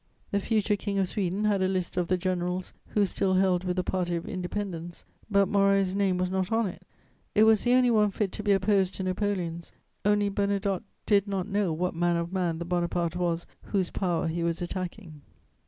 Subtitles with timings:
[0.31, 3.75] The future King of Sweden had a list of the generals who still held with
[3.75, 6.81] the party of independence, but Moreau's name was not on it;
[7.35, 9.71] it was the only one fit to be opposed to Napoleon's,
[10.03, 14.41] only Bernadotte did not know what manner of man the Bonaparte was whose power he
[14.41, 15.21] was attacking.